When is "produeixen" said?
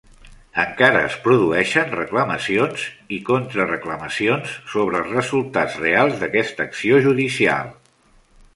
1.25-1.91